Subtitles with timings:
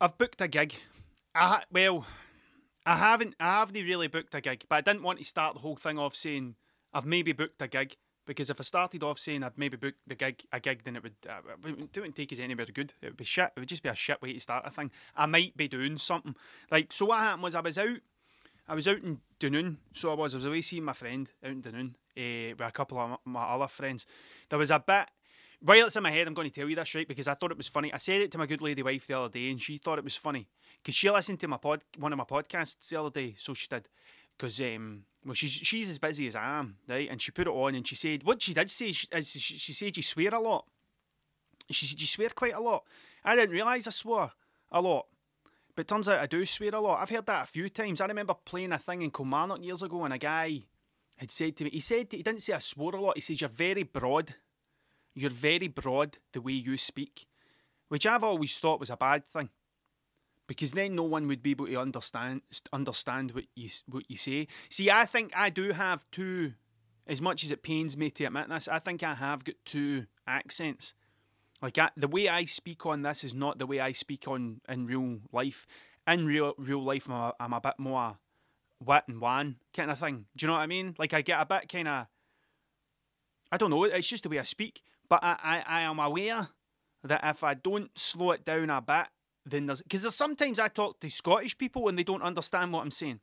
[0.00, 0.74] I've booked a gig.
[1.34, 2.06] I well,
[2.86, 3.34] I haven't.
[3.38, 5.98] I haven't really booked a gig, but I didn't want to start the whole thing
[5.98, 6.54] off saying
[6.94, 10.14] I've maybe booked a gig because if I started off saying I'd maybe booked the
[10.14, 12.94] gig a gig, then it would uh, it wouldn't take us anywhere good.
[13.02, 13.50] It would be shit.
[13.54, 14.90] It would just be a shit way to start a thing.
[15.14, 16.34] I might be doing something
[16.70, 17.06] like so.
[17.06, 17.98] What happened was I was out.
[18.66, 20.34] I was out in Dunoon, so I was.
[20.34, 23.42] I was away seeing my friend out in Dunoon uh, with a couple of my
[23.42, 24.06] other friends.
[24.48, 25.08] There was a bit
[25.62, 27.06] while it's in my head, I'm going to tell you this, right?
[27.06, 27.92] Because I thought it was funny.
[27.92, 30.04] I said it to my good lady wife the other day, and she thought it
[30.04, 30.48] was funny
[30.82, 33.34] because she listened to my pod, one of my podcasts the other day.
[33.38, 33.88] So she did,
[34.36, 37.08] because um, well, she's she's as busy as I am, right?
[37.10, 39.72] And she put it on, and she said what she did say is she, she
[39.72, 40.64] said you swear a lot.
[41.70, 42.84] She said you swear quite a lot.
[43.24, 44.32] I didn't realise I swore
[44.72, 45.06] a lot.
[45.76, 47.00] But turns out I do swear a lot.
[47.00, 48.00] I've heard that a few times.
[48.00, 50.62] I remember playing a thing in Kilmarnock years ago, and a guy
[51.16, 53.16] had said to me, he said he didn't say I swore a lot.
[53.16, 54.34] He says you're very broad
[55.14, 57.26] you're very broad the way you speak,
[57.88, 59.50] which I've always thought was a bad thing.
[60.46, 62.42] Because then no one would be able to understand
[62.72, 64.48] understand what you what you say.
[64.68, 66.54] See, I think I do have two.
[67.06, 70.06] As much as it pains me to admit this, I think I have got two
[70.28, 70.94] accents.
[71.62, 74.60] Like I, the way I speak on this is not the way I speak on
[74.68, 75.66] in real life.
[76.06, 78.16] In real real life, I'm a, I'm a bit more
[78.84, 80.26] wet and wan kind of thing.
[80.36, 80.94] Do you know what I mean?
[80.98, 82.06] Like I get a bit kind of.
[83.52, 83.84] I don't know.
[83.84, 84.82] It's just the way I speak.
[85.10, 86.48] But I, I, I am aware
[87.02, 89.08] that if I don't slow it down a bit,
[89.44, 92.82] then there's because there's sometimes I talk to Scottish people and they don't understand what
[92.82, 93.20] I'm saying.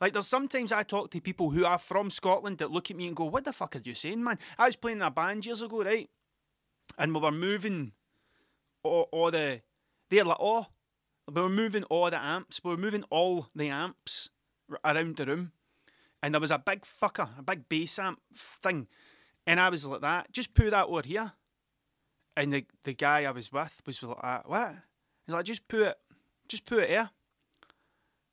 [0.00, 3.06] Like there's sometimes I talk to people who are from Scotland that look at me
[3.06, 5.46] and go, "What the fuck are you saying, man?" I was playing in a band
[5.46, 6.10] years ago, right?
[6.98, 7.92] And we were moving
[8.82, 9.60] all, the
[10.08, 10.66] they're like, "Oh,
[11.32, 12.60] we were moving all the amps.
[12.64, 14.30] We were moving all the amps
[14.84, 15.52] around the room."
[16.22, 18.88] And there was a big fucker, a big bass amp thing
[19.46, 21.32] and I was like that, just put that over here.
[22.36, 24.48] And the the guy I was with was like, that.
[24.48, 24.74] what?
[25.26, 25.96] He's like, just put it,
[26.48, 27.10] just put it here.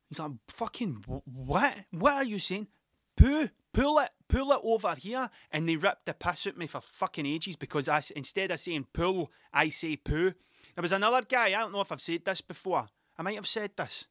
[0.08, 1.74] He's like, fucking what?
[1.90, 2.68] What are you saying?
[3.16, 5.28] Poo, pull it, pull it over here.
[5.50, 8.86] And they ripped the piss at me for fucking ages because I, instead of saying
[8.92, 10.32] pull, I say poo.
[10.74, 12.88] There was another guy, I don't know if I've said this before.
[13.18, 14.06] I might have said this.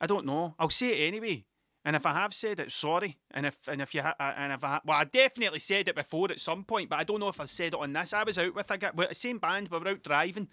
[0.00, 0.54] I don't know.
[0.58, 1.44] I'll say it anyway.
[1.88, 3.16] And if I have said it, sorry.
[3.30, 5.96] And if and if you ha- uh, and if I well, I definitely said it
[5.96, 8.12] before at some point, but I don't know if I said it on this.
[8.12, 10.48] I was out with a guy, well, the same band, we were out driving,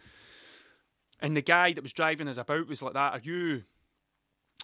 [1.19, 3.63] and the guy that was driving us about was like, "That are you?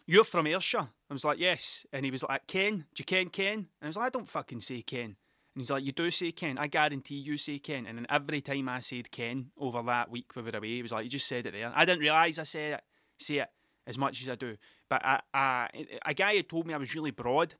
[0.06, 3.28] You're from Ayrshire?" I was like, "Yes," and he was like, "Ken, do you ken
[3.28, 5.18] Ken?" And I was like, "I don't fucking say Ken." And
[5.58, 6.58] he's like, "You do say Ken.
[6.58, 10.34] I guarantee you say Ken." And then every time I said Ken over that week
[10.38, 12.44] we were away, he was like, "You just said it there." I didn't realise I
[12.44, 12.82] said it.
[13.18, 13.50] Say it
[13.88, 14.58] as much as I do.
[14.90, 15.70] But I, I,
[16.06, 17.56] a guy had told me I was really broad.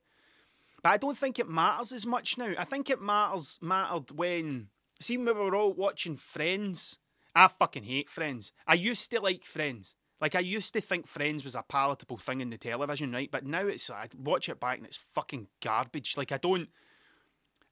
[0.82, 2.52] But I don't think it matters as much now.
[2.58, 4.68] I think it matters mattered when
[5.00, 6.98] see when we were all watching Friends.
[7.34, 8.52] I fucking hate Friends.
[8.66, 9.94] I used to like Friends.
[10.20, 13.30] Like I used to think Friends was a palatable thing in the television, right?
[13.30, 16.16] But now it's I watch it back and it's fucking garbage.
[16.16, 16.68] Like I don't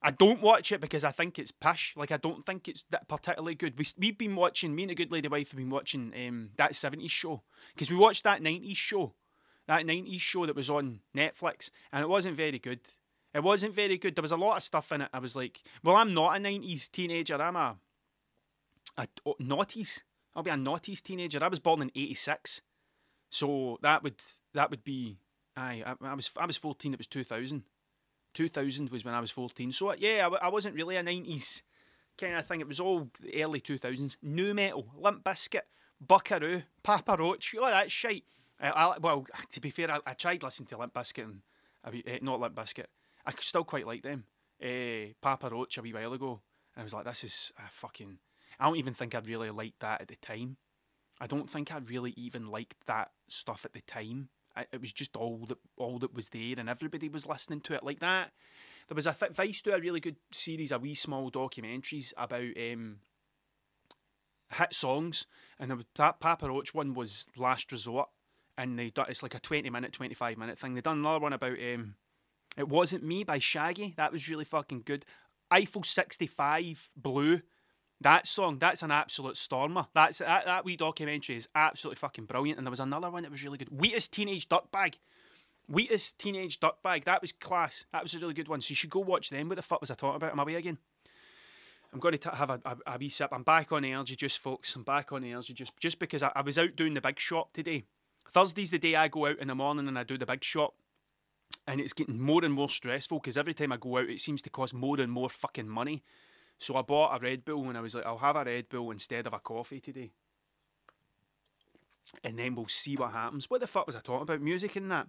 [0.02, 1.94] I don't watch it because I think it's pish.
[1.96, 3.78] Like I don't think it's that particularly good.
[3.78, 4.74] We we've been watching.
[4.74, 7.42] Me and a good lady wife have been watching um, that seventies show
[7.74, 9.12] because we watched that nineties show,
[9.68, 12.80] that nineties show that was on Netflix, and it wasn't very good.
[13.34, 14.16] It wasn't very good.
[14.16, 15.10] There was a lot of stuff in it.
[15.12, 17.40] I was like, well, I'm not a nineties teenager.
[17.40, 17.76] I'm a
[18.96, 20.02] a oh, noughties.
[20.34, 21.44] I'll be a noughties teenager.
[21.44, 22.62] I was born in eighty six,
[23.28, 24.16] so that would
[24.54, 25.18] that would be.
[25.56, 26.94] Aye, I, I was I was fourteen.
[26.94, 27.64] It was two thousand.
[28.34, 29.72] 2000 was when I was 14.
[29.72, 31.62] So, yeah, I, I wasn't really a 90s
[32.18, 32.60] kind of thing.
[32.60, 34.16] It was all early 2000s.
[34.22, 35.62] Nu metal, Limp Bizkit,
[36.00, 38.24] Buckaroo, Papa Roach, all that shit.
[38.60, 41.40] I, I, well, to be fair, I, I, tried listening to Limp Bizkit and
[41.84, 41.90] uh,
[42.22, 42.86] not Limp Bizkit.
[43.26, 44.24] I still quite like them.
[44.62, 46.40] Uh, Papa Roach a wee while ago.
[46.74, 48.18] And I was like, this is uh, fucking.
[48.58, 50.56] I don't even think I'd really liked that at the time.
[51.20, 54.28] I don't think I really even liked that stuff at the time
[54.72, 57.84] it was just all that all that was there, and everybody was listening to it
[57.84, 58.32] like that.
[58.88, 62.56] There was a th- Vice do a really good series of wee small documentaries about
[62.56, 62.98] um,
[64.52, 65.26] hit songs,
[65.58, 68.08] and was, that Papa Roach one was Last Resort,
[68.58, 70.74] and they done, it's like a twenty minute, twenty five minute thing.
[70.74, 71.94] They done another one about um,
[72.56, 73.94] it wasn't me by Shaggy.
[73.96, 75.04] That was really fucking good.
[75.52, 77.42] Eiffel sixty five Blue
[78.00, 79.86] that song, that's an absolute stormer.
[79.94, 82.58] That's that, that wee documentary is absolutely fucking brilliant.
[82.58, 83.68] And there was another one that was really good.
[83.68, 84.94] Wheatus Teenage Dirtbag.
[85.68, 87.04] Wheatus Teenage Dirtbag.
[87.04, 87.84] That was class.
[87.92, 88.60] That was a really good one.
[88.60, 89.48] So you should go watch them.
[89.48, 90.32] What the fuck was I talking about?
[90.32, 90.78] Am I away again?
[91.92, 93.30] I'm going to t- have a, a, a, wee sip.
[93.32, 94.74] I'm back on energy juice, folks.
[94.76, 97.52] I'm back on energy juice just because I, I was out doing the big shop
[97.52, 97.84] today.
[98.30, 100.74] Thursday's the day I go out in the morning and I do the big shop.
[101.66, 104.40] And it's getting more and more stressful because every time I go out, it seems
[104.42, 106.02] to cost more and more fucking money.
[106.60, 108.90] So I bought a Red Bull and I was like, I'll have a Red Bull
[108.90, 110.12] instead of a coffee today.
[112.24, 113.48] and then we'll see what happens.
[113.48, 114.40] What the fuck was I talking about?
[114.40, 115.08] Music and that.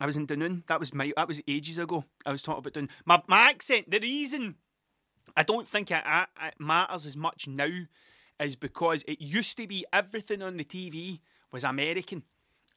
[0.00, 0.66] I was in Dunoon.
[0.66, 1.12] That was my.
[1.16, 2.04] That was ages ago.
[2.24, 2.90] I was talking about Dunoon.
[3.04, 3.90] My my accent.
[3.90, 4.54] The reason
[5.36, 7.68] I don't think it, it matters as much now
[8.38, 11.20] is because it used to be everything on the TV
[11.52, 12.22] was American.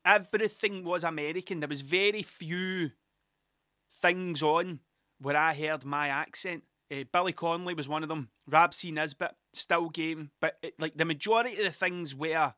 [0.06, 1.62] Everything was American.
[1.62, 2.92] There was very few
[3.96, 4.82] things on
[5.22, 6.64] where I heard my accent.
[6.92, 8.30] Uh, Billy Connolly was one of them.
[8.48, 8.92] Rab C.
[8.92, 10.32] Nesbitt, still game.
[10.40, 12.54] But it, like the majority of the things were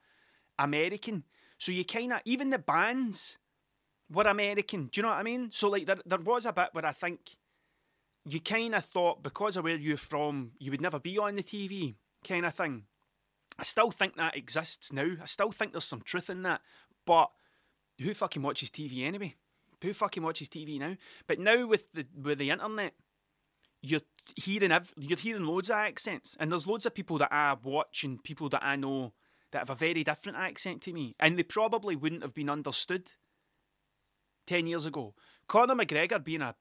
[0.59, 1.23] American.
[1.57, 3.37] So you kind of, even the bands
[4.11, 4.87] were American.
[4.87, 5.49] Do you know what I mean?
[5.51, 7.19] So like there, there was a bit where I think
[8.25, 11.43] you kind of thought because of where you're from, you would never be on the
[11.43, 11.95] TV
[12.27, 12.83] kind of thing.
[13.57, 15.15] I still think that exists now.
[15.21, 16.61] I still think there's some truth in that.
[17.05, 17.29] But
[18.01, 19.35] who fucking watches TV anyway?
[19.81, 20.95] Who fucking watches TV now?
[21.27, 22.93] But now with the with the internet,
[23.81, 24.01] you're
[24.35, 28.03] hearing ev- you're hearing loads of accents, and there's loads of people that I watch
[28.03, 29.13] and people that I know
[29.51, 33.11] that have a very different accent to me, and they probably wouldn't have been understood
[34.45, 35.13] ten years ago.
[35.47, 36.55] Conor McGregor being a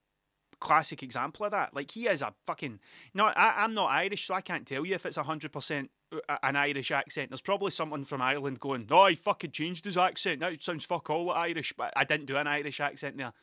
[0.59, 1.73] classic example of that.
[1.73, 2.79] Like he is a fucking.
[3.13, 6.19] No, I, I'm not Irish, so I can't tell you if it's hundred percent uh,
[6.29, 7.29] uh, an Irish accent.
[7.29, 10.39] There's probably someone from Ireland going, "Oh, he fucking changed his accent.
[10.39, 13.33] Now it sounds fuck all Irish." But I didn't do an Irish accent there,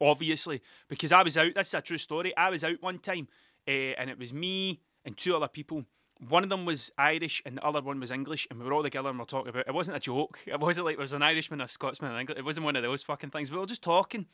[0.00, 1.54] obviously, because I was out.
[1.54, 2.36] This is a true story.
[2.36, 3.28] I was out one time,
[3.68, 5.84] uh, and it was me and two other people.
[6.28, 8.82] One of them was Irish and the other one was English, and we were all
[8.82, 9.66] together and we are talking about.
[9.66, 10.38] It wasn't a joke.
[10.46, 12.38] It wasn't like it was an Irishman, a Scotsman, English.
[12.38, 13.50] It wasn't one of those fucking things.
[13.50, 14.26] We were just talking,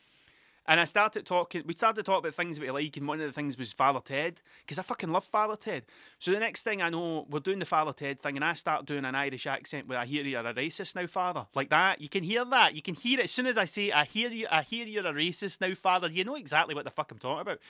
[0.69, 3.21] and I started talking, we started to talk about things that we like, and one
[3.21, 5.85] of the things was Father Ted, because I fucking love Father Ted.
[6.19, 8.85] So the next thing I know, we're doing the Father Ted thing, and I start
[8.85, 11.47] doing an Irish accent where I hear you're a racist now, Father.
[11.55, 12.03] Like that.
[12.03, 12.75] You can hear that.
[12.75, 13.25] You can hear it.
[13.25, 16.09] As soon as I say, I hear you, I hear you're a racist now, Father,
[16.09, 17.61] you know exactly what the fuck I'm talking about.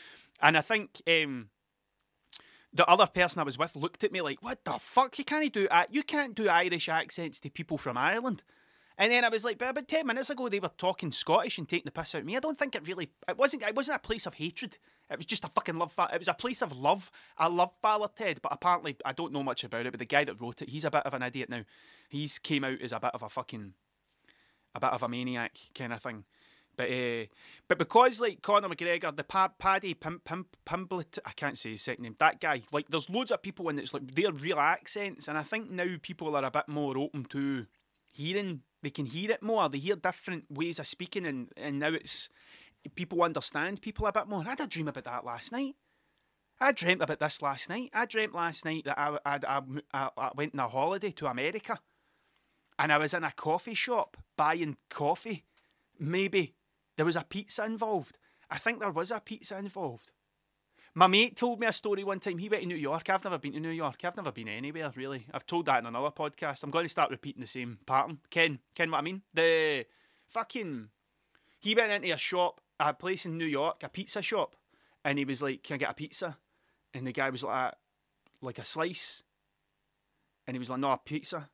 [0.43, 1.51] And I think, um,
[2.73, 5.19] the other person I was with looked at me like, "What the fuck?
[5.19, 8.43] You can't do you can't do Irish accents to people from Ireland."
[9.01, 11.69] And then I was like, but about ten minutes ago they were talking Scottish and
[11.69, 12.37] taking the piss out of me.
[12.37, 13.11] I don't think it really.
[13.29, 13.63] It wasn't.
[13.63, 14.77] It wasn't a place of hatred.
[15.09, 15.95] It was just a fucking love.
[16.13, 17.11] It was a place of love.
[17.39, 19.93] I love Father Ted, but apparently I don't know much about it.
[19.93, 21.63] But the guy that wrote it, he's a bit of an idiot now.
[22.09, 23.73] He's came out as a bit of a fucking,
[24.75, 26.25] a bit of a maniac kind of thing.
[26.77, 27.27] But uh,
[27.69, 32.03] but because like Conor McGregor, the pa- Paddy Pim, Pim, I can't say his second
[32.03, 32.17] name.
[32.19, 35.43] That guy, like, there's loads of people and it's like their real accents, and I
[35.43, 37.67] think now people are a bit more open to
[38.13, 39.69] hearing they can hear it more.
[39.69, 42.29] They hear different ways of speaking, and, and now it's
[42.95, 44.41] people understand people a bit more.
[44.41, 45.75] I had a dream about that last night.
[46.61, 47.91] I dreamt about this last night.
[47.95, 49.61] I dreamt last night that I, I,
[49.93, 51.79] I, I went on a holiday to America
[52.79, 55.45] and I was in a coffee shop buying coffee.
[55.99, 56.55] Maybe
[56.97, 58.19] there was a pizza involved.
[58.51, 60.11] I think there was a pizza involved.
[60.99, 62.39] My mate told me a story one time.
[62.39, 63.09] He went to New York.
[63.09, 64.05] I've never been to New York.
[64.05, 65.27] I've never been anywhere really.
[65.33, 66.65] I've told that in another podcast.
[66.65, 68.19] I'm going to start repeating the same pattern.
[68.31, 69.23] Ken, Ken, what I mean?
[69.33, 69.87] The
[70.27, 70.89] fucking.
[71.61, 74.57] He went into a shop, a place in New York, a pizza shop,
[75.05, 76.37] and he was like, "Can I get a pizza?"
[76.93, 77.73] And the guy was like, ah,
[78.43, 79.23] "Like a slice,"
[80.49, 81.47] and he was like, "No, a pizza." And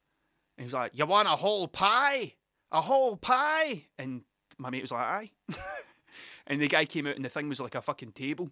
[0.56, 2.32] he was like, "You want a whole pie?
[2.73, 4.23] A whole pie?" And
[4.56, 5.31] my mate was like, "Aye."
[6.46, 8.50] and the guy came out, and the thing was like a fucking table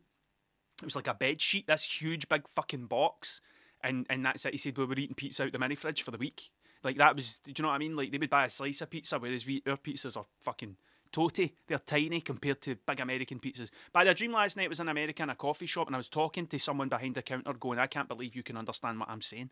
[0.82, 3.40] it was like a bed sheet, this huge big fucking box,
[3.82, 4.52] and and that's it.
[4.52, 6.50] He said we were eating pizza out the mini fridge for the week.
[6.82, 7.96] Like that was, do you know what I mean?
[7.96, 10.76] Like they would buy a slice of pizza, whereas we our pizzas are fucking
[11.12, 11.52] toty.
[11.68, 13.70] They're tiny compared to big American pizzas.
[13.92, 16.08] But a dream last night was in America in a coffee shop, and I was
[16.08, 19.20] talking to someone behind the counter, going, "I can't believe you can understand what I'm
[19.20, 19.50] saying."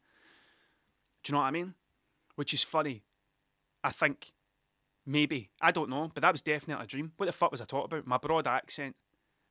[1.22, 1.74] Do you know what I mean?
[2.34, 3.02] Which is funny.
[3.84, 4.32] I think
[5.06, 7.12] maybe I don't know, but that was definitely a dream.
[7.16, 8.06] What the fuck was I talking about?
[8.06, 8.96] My broad accent.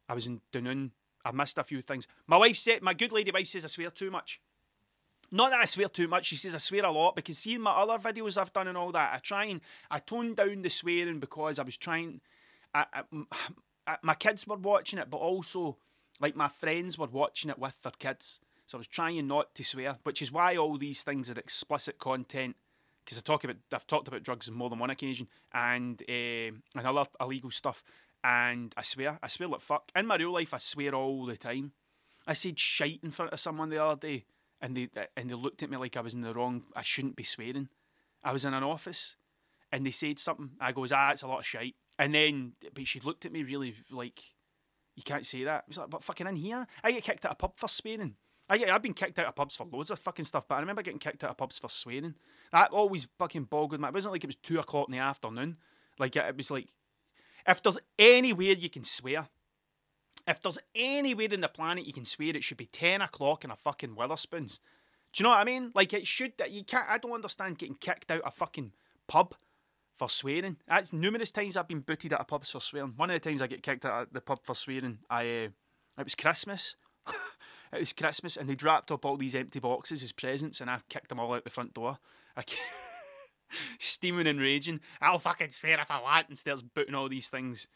[0.09, 0.91] I was in Dunoon
[1.25, 2.07] I missed a few things.
[2.27, 4.39] My wife said, my good lady wife says I swear too much.
[5.31, 6.25] Not that I swear too much.
[6.25, 8.91] She says I swear a lot because seeing my other videos I've done and all
[8.93, 9.61] that, I try and
[9.91, 12.21] I toned down the swearing because I was trying.
[12.73, 12.85] I,
[13.87, 15.77] I, my kids were watching it, but also
[16.19, 18.39] like my friends were watching it with their kids.
[18.65, 21.97] So I was trying not to swear, which is why all these things are explicit
[21.99, 22.55] content.
[23.03, 26.51] Because I talk about, I've talked about drugs on more than one occasion, and uh,
[26.75, 27.83] and other illegal stuff.
[28.23, 29.91] And I swear, I swear like fuck.
[29.95, 31.71] In my real life, I swear all the time.
[32.27, 34.25] I said shite in front of someone the other day,
[34.61, 36.63] and they and they looked at me like I was in the wrong.
[36.75, 37.69] I shouldn't be swearing.
[38.23, 39.15] I was in an office,
[39.71, 40.51] and they said something.
[40.59, 41.75] I goes, ah, it's a lot of shite.
[41.97, 44.21] And then, but she looked at me really like,
[44.95, 45.63] you can't say that.
[45.65, 48.15] I was like, but fucking in here, I get kicked out of pub for swearing.
[48.49, 50.59] I get, I've been kicked out of pubs for loads of fucking stuff, but I
[50.61, 52.15] remember getting kicked out of pubs for swearing.
[52.51, 53.87] That always fucking boggled me.
[53.87, 55.57] It wasn't like it was two o'clock in the afternoon.
[55.99, 56.67] Like it was like
[57.47, 59.27] if there's anywhere you can swear,
[60.27, 63.51] if there's anywhere in the planet you can swear, it should be 10 o'clock in
[63.51, 64.59] a fucking Wetherspoons.
[65.13, 65.71] Do you know what I mean?
[65.73, 66.33] Like it should.
[66.49, 66.85] You can't.
[66.87, 68.73] I don't understand getting kicked out a fucking
[69.07, 69.33] pub
[69.95, 70.57] for swearing.
[70.67, 72.93] That's numerous times I've been booted at a pub for swearing.
[72.95, 75.49] One of the times I get kicked out at the pub for swearing, I uh,
[75.97, 76.75] it was Christmas.
[77.73, 80.79] it was Christmas, and they dropped up all these empty boxes as presents, and I
[80.89, 81.97] kicked them all out the front door.
[82.37, 82.43] I
[83.77, 84.79] steaming and raging.
[85.01, 87.67] I'll fucking swear if I want, and starts booting all these things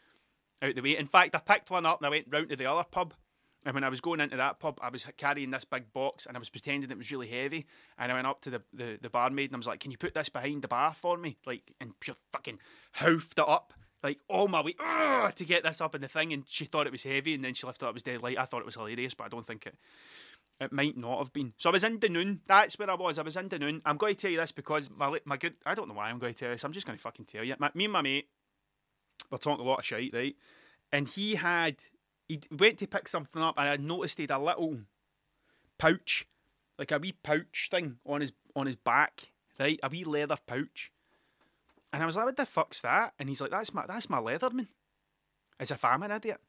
[0.61, 0.97] out the way.
[0.97, 3.13] In fact, I picked one up and I went round to the other pub.
[3.65, 6.35] And when I was going into that pub, I was carrying this big box and
[6.35, 7.65] I was pretending it was really heavy.
[7.97, 9.97] And I went up to the, the, the barmaid and I was like, Can you
[9.97, 11.37] put this behind the bar for me?
[11.45, 12.59] Like, and pure fucking
[12.95, 14.73] hoofed it up, like all my way
[15.35, 16.33] to get this up in the thing.
[16.33, 18.21] And she thought it was heavy and then she lifted it up, it was dead
[18.21, 18.37] light.
[18.37, 19.77] I thought it was hilarious, but I don't think it
[20.63, 21.53] it might not have been.
[21.57, 22.39] So I was in Dunoon.
[22.47, 23.19] That's where I was.
[23.19, 23.81] I was in Dunoon.
[23.85, 25.55] I'm going to tell you this because my my good.
[25.65, 26.63] I don't know why I'm going to tell you this.
[26.63, 27.55] I'm just going to fucking tell you.
[27.59, 28.27] My, me and my mate
[29.29, 30.35] were talking a lot of shit, right?
[30.91, 31.77] And he had
[32.27, 34.77] he went to pick something up, and I noticed he had a little
[35.77, 36.27] pouch,
[36.79, 39.79] like a wee pouch thing on his on his back, right?
[39.83, 40.91] A wee leather pouch.
[41.91, 44.19] And I was like, "What the fuck's that?" And he's like, "That's my that's my
[44.19, 44.67] Leatherman."
[45.59, 46.41] As if I'm an idiot.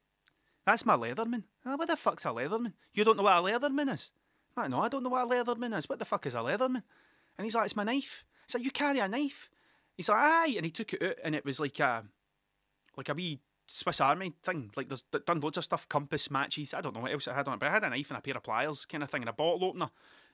[0.67, 1.45] That's my Leatherman.
[1.67, 2.73] Oh, what the fuck's a Leatherman?
[2.95, 4.13] You don't know what a Leatherman is?
[4.57, 5.89] Like, no, I don't know what a Leatherman is.
[5.89, 6.83] What the fuck is a Leatherman?
[7.37, 8.25] And he's like, it's my knife.
[8.47, 9.51] He's like, you carry a knife?
[9.97, 10.55] He's like, aye.
[10.57, 12.05] And he took it out and it was like a,
[12.97, 14.71] like a wee Swiss Army thing.
[14.77, 16.75] Like there's done loads of stuff, compass matches.
[16.75, 18.19] I don't know what else I had on it, but I had a knife and
[18.19, 19.91] a pair of pliers kind of thing and a bottle opener.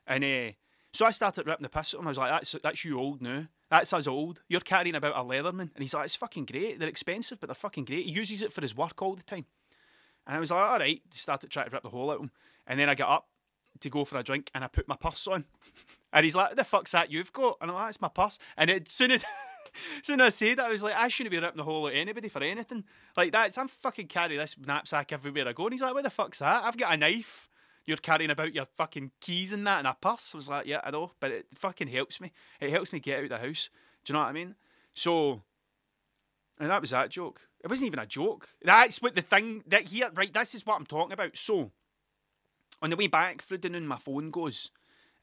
[0.06, 0.52] And uh,
[0.92, 2.06] so I started ripping the piss at him.
[2.06, 3.46] I was like, that's, that's you old now.
[3.70, 4.42] That's us old.
[4.48, 5.60] You're carrying about a Leatherman.
[5.60, 6.80] And he's like, it's fucking great.
[6.80, 8.06] They're expensive, but they're fucking great.
[8.06, 9.46] He uses it for his work all the time.
[10.26, 12.30] And I was like, all right, started trying to rip the hole out of him.
[12.66, 13.26] And then I get up
[13.80, 15.44] to go for a drink and I put my purse on.
[16.12, 17.56] and he's like, the fuck's that you've got?
[17.60, 18.38] And I'm like, ah, it's my purse.
[18.56, 19.24] And as soon as
[20.02, 21.94] soon as I said that, I was like, I shouldn't be ripping the hole out
[21.94, 22.84] anybody for anything.
[23.16, 25.64] Like that, I'm fucking carry this knapsack everywhere I go.
[25.64, 26.64] And he's like, what the fuck's that?
[26.64, 27.48] I've got a knife.
[27.86, 30.30] You're carrying about your fucking keys and that and a purse.
[30.34, 32.32] I was like, yeah, I know, but it fucking helps me.
[32.60, 33.70] It helps me get out of the house.
[34.04, 34.54] Do you know what I mean?
[34.94, 35.42] So,
[36.58, 37.40] and that was that joke.
[37.62, 38.48] It wasn't even a joke.
[38.62, 40.32] That's what the thing that here, right?
[40.32, 41.36] This is what I'm talking about.
[41.36, 41.70] So,
[42.80, 44.70] on the way back through Dunoon, my phone goes,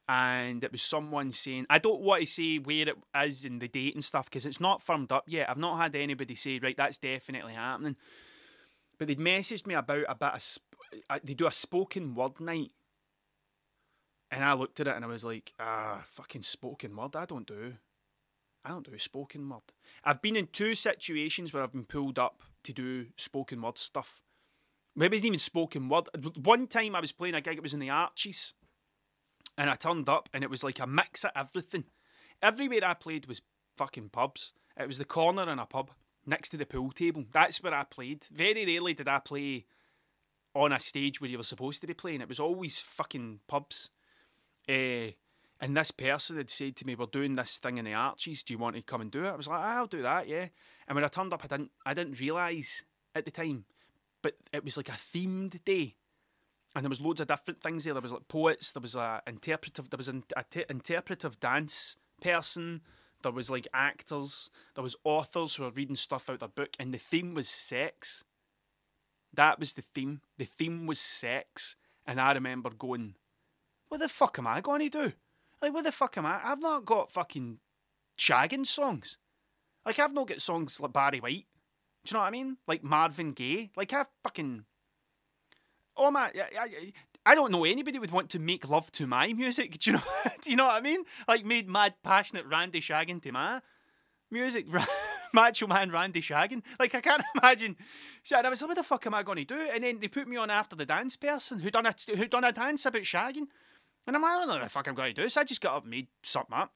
[0.07, 3.67] and it was someone saying, I don't want to say where it is in the
[3.67, 5.49] date and stuff because it's not firmed up yet.
[5.49, 7.95] I've not had anybody say, right, that's definitely happening.
[8.97, 10.63] But they'd messaged me about a bit of, sp-
[11.09, 12.71] uh, they do a spoken word night.
[14.31, 17.47] And I looked at it and I was like, ah, fucking spoken word, I don't
[17.47, 17.73] do.
[18.67, 19.61] I don't do spoken word.
[20.03, 24.21] I've been in two situations where I've been pulled up to do spoken word stuff.
[24.93, 26.09] Maybe it's even spoken word.
[26.43, 28.53] One time I was playing a gig, it was in the Arches,
[29.57, 31.85] and I turned up and it was like a mix of everything.
[32.43, 33.41] Everywhere I played was
[33.77, 34.51] fucking pubs.
[34.77, 35.91] It was the corner in a pub
[36.25, 37.23] next to the pool table.
[37.31, 38.25] That's where I played.
[38.33, 39.65] Very rarely did I play
[40.53, 42.19] on a stage where you were supposed to be playing.
[42.19, 43.91] It was always fucking pubs.
[44.67, 45.13] Uh,
[45.59, 48.43] and this person had said to me, "We're doing this thing in the Arches.
[48.43, 50.49] Do you want to come and do it?" I was like, "I'll do that, yeah."
[50.87, 52.83] And when I turned up, I didn't, I didn't realise
[53.15, 53.65] at the time,
[54.21, 55.95] but it was like a themed day,
[56.75, 57.93] and there was loads of different things there.
[57.93, 60.23] There was like poets, there was a interpretive, there was an
[60.69, 62.81] interpretive dance person,
[63.23, 66.75] there was like actors, there was authors who were reading stuff out of their book,
[66.79, 68.23] and the theme was sex.
[69.33, 70.21] That was the theme.
[70.37, 73.15] The theme was sex, and I remember going,
[73.87, 75.13] "What the fuck am I going to do?"
[75.61, 76.39] Like, what the fuck am I?
[76.43, 77.59] I've not got fucking
[78.17, 79.17] shagging songs.
[79.85, 81.45] Like, I've not got songs like Barry White.
[82.05, 82.57] Do you know what I mean?
[82.67, 83.71] Like Marvin Gaye.
[83.75, 84.65] Like, I fucking.
[85.95, 86.93] Oh my, I, I,
[87.27, 89.77] I don't know anybody would want to make love to my music.
[89.79, 90.03] Do you know?
[90.41, 91.03] do you know what I mean?
[91.27, 93.61] Like made mad, passionate Randy shagging to my
[94.31, 94.67] music.
[95.33, 96.63] Macho Man Randy shagging.
[96.79, 97.75] Like I can't imagine.
[98.33, 99.59] And I was like, what the fuck am I going to do?
[99.73, 102.45] And then they put me on after the dance person who done a who done
[102.45, 103.47] a dance about shagging.
[104.07, 105.29] And I'm like, I don't know what the fuck I'm going to do.
[105.29, 106.71] So I just got up and made something up.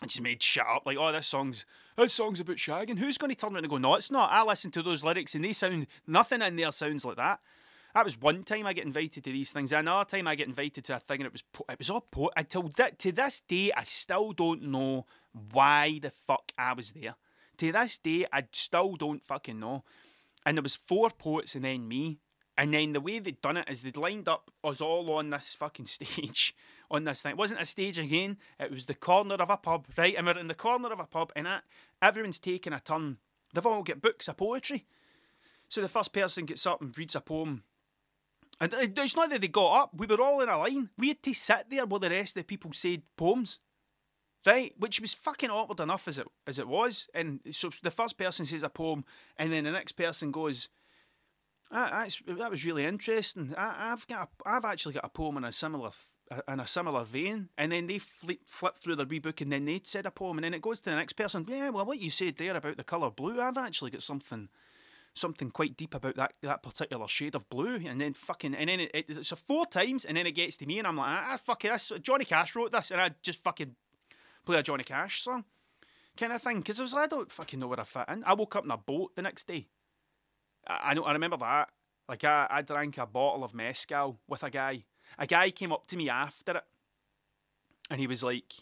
[0.00, 1.66] I just made shit up like, oh, this song's
[1.96, 2.98] this song's about shagging.
[2.98, 4.30] Who's going to turn around and go, no, it's not.
[4.32, 7.40] I listen to those lyrics and they sound nothing in there sounds like that.
[7.94, 9.70] That was one time I get invited to these things.
[9.70, 12.32] Another time I get invited to a thing and it was it was all po-
[12.36, 15.06] until that to this day I still don't know
[15.52, 17.16] why the fuck I was there.
[17.58, 19.84] To this day I still don't fucking know.
[20.46, 22.18] And there was four poets and then me.
[22.62, 25.52] And then the way they'd done it is they'd lined up us all on this
[25.52, 26.54] fucking stage
[26.92, 27.32] on this thing.
[27.32, 30.14] It wasn't a stage again, it was the corner of a pub, right?
[30.16, 31.64] And we're in the corner of a pub and that,
[32.00, 33.16] everyone's taking a turn.
[33.52, 34.86] They've all got books of poetry.
[35.68, 37.64] So the first person gets up and reads a poem.
[38.60, 40.90] And it's not that they got up, we were all in a line.
[40.96, 43.58] We had to sit there while the rest of the people said poems.
[44.46, 44.72] Right?
[44.78, 47.08] Which was fucking awkward enough as it as it was.
[47.12, 49.04] And so the first person says a poem
[49.36, 50.68] and then the next person goes,
[51.72, 53.54] that, that was really interesting.
[53.56, 55.90] I, have got, a, I've actually got a poem in a similar
[56.48, 59.64] in a similar vein, and then they flip, flip through their wee book, and then
[59.64, 61.44] they'd said a poem, and then it goes to the next person.
[61.48, 64.48] Yeah, well, what you said there about the colour blue, I've actually got something,
[65.14, 68.80] something quite deep about that that particular shade of blue, and then fucking, and then
[68.80, 71.08] it, it, it's a four times, and then it gets to me, and I'm like,
[71.08, 73.74] ah, fucking, this, Johnny Cash wrote this, and I just fucking
[74.46, 75.44] play a Johnny Cash song,
[76.16, 78.24] kind of thing, because I was like, I don't fucking know where I fit in.
[78.24, 79.66] I woke up in a boat the next day.
[80.66, 81.70] I, I know, I remember that.
[82.08, 84.84] Like I, I drank a bottle of mezcal with a guy.
[85.18, 86.64] A guy came up to me after it,
[87.90, 88.54] and he was like,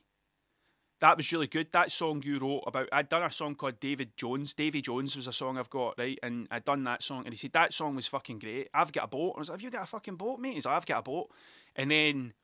[1.00, 1.72] "That was really good.
[1.72, 2.88] That song you wrote about.
[2.92, 4.54] I'd done a song called David Jones.
[4.54, 7.36] Davy Jones was a song I've got right, and I'd done that song, and he
[7.36, 8.68] said that song was fucking great.
[8.74, 9.34] I've got a boat.
[9.36, 10.54] I was like, Have you got a fucking boat, mate?
[10.54, 11.30] He's like, I've got a boat,
[11.76, 12.34] and then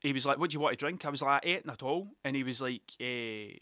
[0.00, 1.82] he was like, "What do you want to drink?" I was like, "I ain't at
[1.82, 3.54] all," and he was like, eh,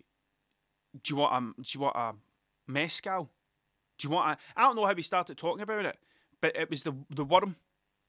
[1.02, 2.14] "Do you want a do you want a
[2.70, 3.30] mezcal?
[3.98, 5.98] Do you want a?" I don't know how we started talking about it,
[6.40, 7.56] but it was the the worm.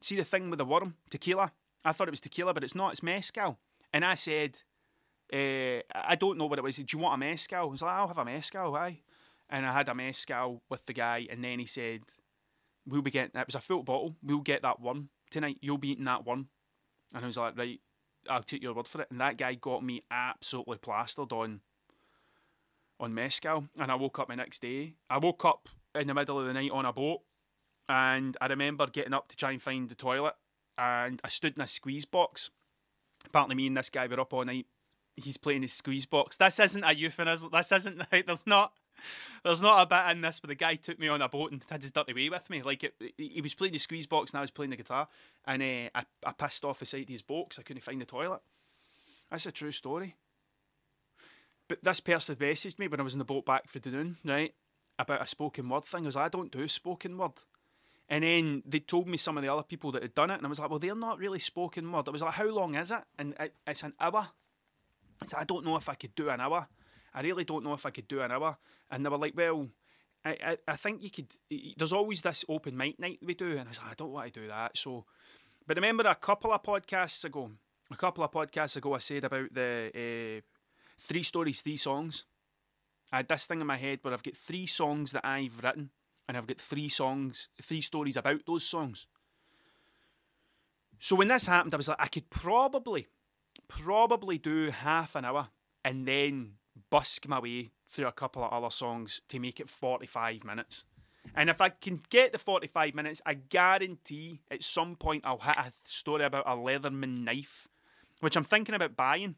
[0.02, 1.52] See the thing with the worm, tequila.
[1.84, 2.92] I thought it was tequila, but it's not.
[2.92, 3.58] It's mezcal.
[3.94, 4.58] And I said,
[5.34, 6.78] uh, I don't know what it was.
[6.78, 7.62] Do you want a mezcal?
[7.62, 9.00] I was like, I'll have a mezcal, aye.
[9.50, 12.02] And I had a mezcal with the guy, and then he said,
[12.86, 14.16] We'll be getting it was a full bottle.
[14.24, 15.58] We'll get that one tonight.
[15.62, 16.48] You'll be eating that one.
[17.14, 17.82] And I was like, Right,
[18.30, 19.12] I'll take your word for it.
[19.12, 21.62] And that guy got me absolutely plastered on
[23.00, 23.66] on mezcal.
[23.78, 24.94] And I woke up the next day.
[25.10, 27.22] I woke up in the middle of the night on a boat
[27.90, 30.36] and I remember getting up to try and find the toilet,
[30.78, 32.50] and I stood in a squeeze box.
[33.26, 34.68] Apparently, me and this guy were up all night.
[35.16, 36.38] He's playing his squeeze box.
[36.38, 37.50] This isn't a euphemism.
[37.52, 38.04] This isn't.
[38.12, 38.74] There's not.
[39.44, 41.64] There's not a bit in this, but the guy took me on a boat and
[41.70, 42.64] had his dirty way with me.
[42.64, 45.08] Like it, he was playing the squeeze box and I was playing the guitar,
[45.46, 48.02] and uh, I, I pissed off the side of his boat because I couldn't find
[48.02, 48.42] the toilet.
[49.30, 50.16] That's a true story.
[51.68, 54.54] But this person messaged me when I was in the boat back for Dunoon, right,
[55.00, 56.04] about a spoken word thing.
[56.04, 57.34] I was like, I don't do spoken word.
[58.10, 60.46] And then they told me some of the other people that had done it, and
[60.46, 62.08] I was like, well, they're not really spoken word.
[62.08, 63.04] I was like, how long is it?
[63.20, 64.30] And it, it's an hour.
[65.26, 66.68] So I don't know if I could do an hour.
[67.14, 68.58] I really don't know if I could do an hour.
[68.90, 69.68] And they were like, well,
[70.24, 71.28] I, I, I think you could.
[71.78, 74.34] There's always this open mic night we do, and I was like, I don't want
[74.34, 74.78] to do that.
[74.78, 75.06] So,
[75.66, 77.52] but remember a couple of podcasts ago,
[77.92, 80.42] a couple of podcasts ago, I said about the uh,
[81.00, 82.26] three stories, three songs.
[83.12, 85.92] I had this thing in my head where I've got three songs that I've written
[86.28, 89.08] and I've got three songs, three stories about those songs.
[91.00, 93.08] So when this happened, I was like, I could probably,
[93.68, 95.50] probably do half an hour
[95.86, 96.54] and then
[96.90, 100.86] busk my way through a couple of other songs to make it 45 minutes.
[101.36, 105.58] And if I can get the 45 minutes, I guarantee at some point I'll hit
[105.58, 107.68] a story about a Leatherman knife,
[108.22, 109.36] which I'm thinking about buying.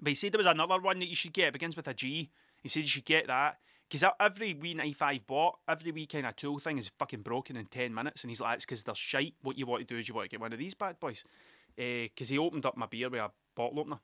[0.00, 1.48] But he said there was another one that you should get.
[1.48, 2.30] It begins with a G.
[2.64, 3.58] He said you should get that.
[3.88, 7.66] Because every wee 95 bought, every wee kind of tool thing is fucking broken in
[7.66, 8.24] 10 minutes.
[8.24, 9.34] And he's like, it's because they're shite.
[9.42, 11.22] What you want to do is you want to get one of these bad boys.
[11.76, 14.00] Because uh, he opened up my beer with a bottle opener.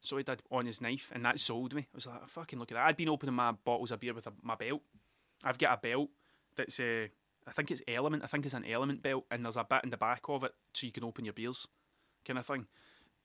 [0.00, 1.82] So he did on his knife, and that sold me.
[1.82, 2.86] I was like, fucking look at that.
[2.86, 4.82] I'd been opening my bottles of beer with a, my belt.
[5.42, 6.10] I've got a belt
[6.56, 7.08] that's, uh,
[7.46, 8.22] I think it's Element.
[8.22, 10.52] I think it's an Element belt, and there's a bit in the back of it
[10.74, 11.66] so you can open your beers,
[12.26, 12.66] kind of thing.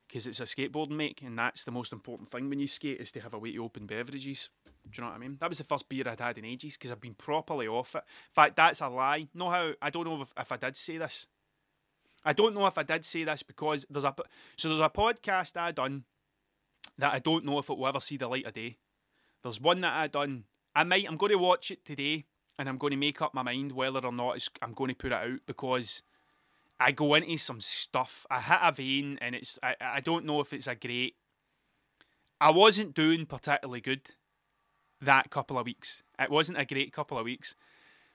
[0.08, 3.12] Because it's a skateboarding make, and that's the most important thing when you skate is
[3.12, 4.49] to have a way to open beverages.
[4.86, 5.38] Do you know what I mean?
[5.39, 8.00] That was the first beer I'd had in ages because I've been properly off it.
[8.00, 9.28] In fact, that's a lie.
[9.34, 11.28] Know how I don't know if, if I did say this.
[12.26, 14.13] I don't know if I did say this because there's a
[14.58, 16.06] so there's a podcast I done
[16.98, 18.78] that I don't know if it will ever see the light of day.
[19.44, 20.46] There's one that I done.
[20.76, 21.08] I might.
[21.08, 22.26] I'm going to watch it today,
[22.58, 25.12] and I'm going to make up my mind whether or not I'm going to put
[25.12, 26.04] it out because
[26.80, 28.26] I go into some stuff.
[28.30, 29.58] I hit a vein, and it's.
[29.63, 31.15] I, I don't know if it's a great.
[32.42, 34.02] I wasn't doing particularly good
[35.01, 36.03] that couple of weeks.
[36.19, 37.55] It wasn't a great couple of weeks.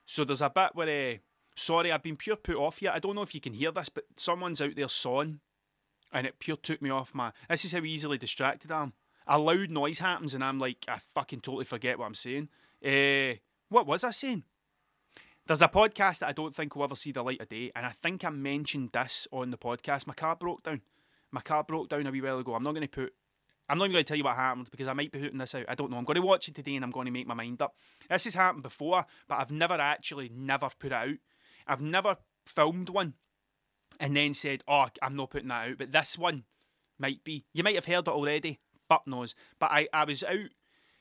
[0.07, 1.17] So there's a bit where, uh,
[1.55, 2.93] sorry, I've been pure put off here.
[2.95, 5.41] I don't know if you can hear this, but someone's out there sawing,
[6.13, 7.33] and it pure took me off my.
[7.49, 8.93] This is how easily distracted I am.
[9.27, 12.49] A loud noise happens, and I'm like, I fucking totally forget what I'm saying.
[12.85, 13.39] Uh,
[13.71, 14.45] what was I saying?
[15.47, 17.87] There's a podcast that I don't think will ever see the light of day, and
[17.87, 20.07] I think I mentioned this on the podcast.
[20.07, 20.83] My car broke down.
[21.31, 22.55] My car broke down a wee while ago.
[22.55, 23.15] I'm not going to put
[23.69, 25.55] I'm not even going to tell you what happened because I might be putting this
[25.55, 25.65] out.
[25.69, 25.97] I don't know.
[25.97, 27.75] I'm going to watch it today and I'm going to make my mind up.
[28.11, 31.17] This has happened before, but I've never actually never put it out.
[31.67, 33.15] I've never filmed one
[33.99, 36.45] and then said, "Oh, I'm not putting that out." But this one
[36.99, 37.45] might be.
[37.55, 38.61] You might have heard it already.
[38.89, 39.35] Fuck knows.
[39.59, 40.51] But I, I was out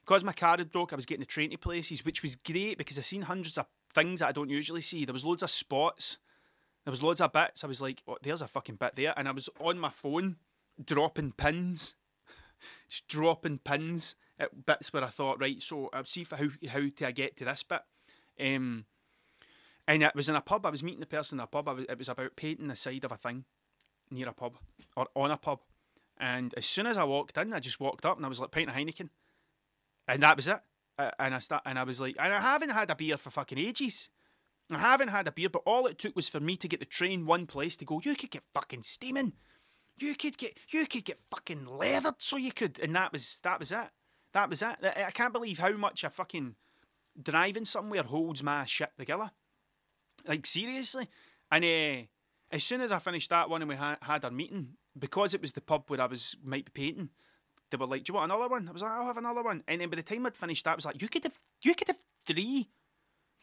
[0.06, 0.94] because my car had broke.
[0.94, 3.66] I was getting the train to places, which was great because I've seen hundreds of
[3.94, 5.04] things that I don't usually see.
[5.04, 6.20] There was loads of spots.
[6.86, 7.64] There was loads of bits.
[7.64, 10.38] I was like, oh, "There's a fucking bit there," and I was on my phone
[10.84, 11.96] dropping pins
[12.90, 17.06] just dropping pins at bits where I thought, right, so I'll see how how do
[17.06, 17.82] I get to this bit.
[18.40, 18.86] Um,
[19.88, 20.66] and it was in a pub.
[20.66, 21.68] I was meeting the person in a pub.
[21.68, 23.46] Was, it was about painting the side of a thing,
[24.10, 24.58] near a pub
[24.96, 25.60] or on a pub.
[26.18, 28.52] And as soon as I walked in, I just walked up and I was like,
[28.52, 29.10] painting of Heineken.
[30.08, 30.60] And that was it.
[30.98, 33.32] Uh, and I start, and I was like, and I haven't had a beer for
[33.32, 34.10] fucking ages.
[34.72, 36.86] I haven't had a beer, but all it took was for me to get the
[36.86, 38.00] train one place to go.
[38.04, 39.34] You could get fucking steaming.
[39.98, 43.60] You could get you could get fucking leathered, so you could, and that was that
[43.60, 43.90] was it.
[44.34, 44.78] That was it.
[44.84, 46.56] I can't believe how much a fucking
[47.22, 49.32] driving somewhere holds my shit together.
[50.28, 51.08] Like seriously,
[51.52, 52.08] and uh,
[52.52, 55.42] as soon as I finished that one and we ha- had our meeting, because it
[55.42, 57.10] was the pub where I was might be painting,
[57.70, 59.64] they were like, "Do you want another one?" I was like, "I'll have another one."
[59.68, 61.76] And then by the time I'd finished that, I was like, "You could have, you
[61.76, 62.70] could have three.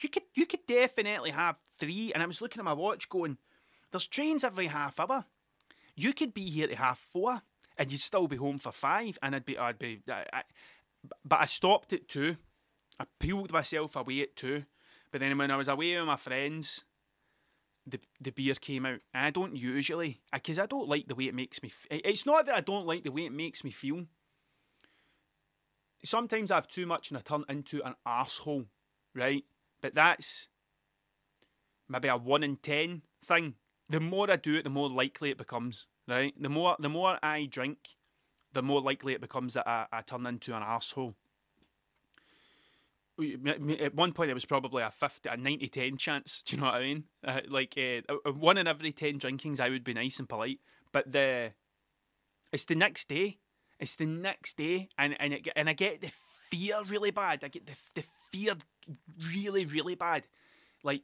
[0.01, 2.13] You could, you could definitely have three.
[2.13, 3.39] And I was looking at my watch, going,
[3.93, 5.27] "There's trains every half hour.
[6.01, 7.43] You could be here at half four,
[7.77, 10.43] and you'd still be home for five, and I'd be, I'd be, I, I,
[11.27, 12.37] but I stopped at two.
[12.99, 14.65] I peeled myself away at two.
[15.11, 16.85] But then when I was away with my friends,
[17.87, 19.01] the the beer came out.
[19.13, 21.69] And I don't usually, because I don't like the way it makes me.
[21.69, 24.07] F- it's not that I don't like the way it makes me feel.
[26.03, 28.65] Sometimes I have too much and I turn into an asshole,
[29.15, 29.45] right?
[29.83, 30.49] But that's
[31.91, 33.57] maybe a one in ten thing.
[33.91, 36.33] The more I do it, the more likely it becomes, right?
[36.41, 37.79] The more the more I drink,
[38.53, 41.17] the more likely it becomes that I, I turn into an asshole.
[43.21, 46.43] At one point, it was probably a 50, a 90 10 chance.
[46.47, 47.05] Do you know what I mean?
[47.23, 50.61] Uh, like, uh, one in every 10 drinkings, I would be nice and polite.
[50.93, 51.53] But the
[52.53, 53.39] it's the next day.
[53.79, 54.89] It's the next day.
[54.97, 56.11] And, and, it, and I get the
[56.51, 57.45] fear really bad.
[57.45, 58.55] I get the, the fear
[59.35, 60.25] really, really bad.
[60.83, 61.03] Like,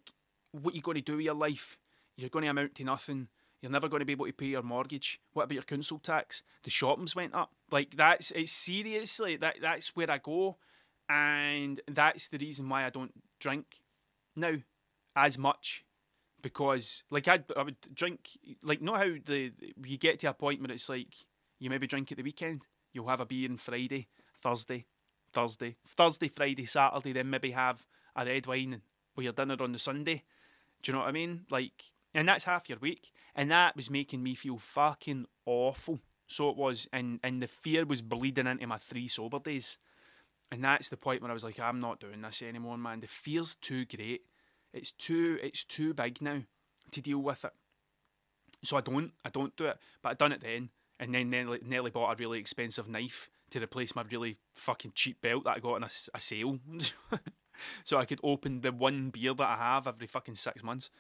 [0.53, 1.79] what you going to do with your life?
[2.17, 3.29] You're going to amount to nothing.
[3.61, 5.21] You're never going to be able to pay your mortgage.
[5.33, 6.43] What about your council tax?
[6.63, 7.53] The shopping's went up.
[7.71, 10.57] Like that's it's seriously that that's where I go,
[11.09, 13.81] and that's the reason why I don't drink
[14.35, 14.57] now
[15.15, 15.85] as much
[16.43, 18.31] because like I'd, I would drink
[18.63, 19.53] like know how the
[19.85, 21.15] you get to a point where it's like
[21.59, 22.63] you maybe drink at the weekend.
[22.93, 24.09] You'll have a beer on Friday,
[24.41, 24.87] Thursday,
[25.33, 28.81] Thursday, Thursday, Friday, Saturday, then maybe have a red wine
[29.17, 30.23] with your dinner on the Sunday.
[30.83, 31.47] Do you know what I mean?
[31.51, 31.83] Like,
[32.15, 36.01] and that's half your week, and that was making me feel fucking awful.
[36.27, 39.79] So it was, and and the fear was bleeding into my three sober days,
[40.51, 43.01] and that's the point where I was like, I'm not doing this anymore, man.
[43.01, 44.23] The fear's too great.
[44.73, 46.43] It's too, it's too big now
[46.93, 47.53] to deal with it.
[48.65, 49.79] So I don't, I don't do it.
[50.03, 53.61] But I done it then, and then nearly, nearly bought a really expensive knife to
[53.61, 56.59] replace my really fucking cheap belt that I got on a, a sale.
[57.85, 60.91] so I could open the one beer that I have every fucking six months.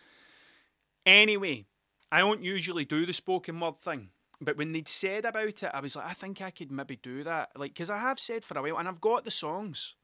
[1.06, 1.66] Anyway,
[2.10, 4.10] I don't usually do the spoken word thing.
[4.40, 7.24] But when they'd said about it, I was like, I think I could maybe do
[7.24, 7.50] that.
[7.56, 9.94] Like, because I have said for a while, and I've got the songs.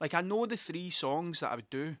[0.00, 1.96] Like, I know the three songs that I would do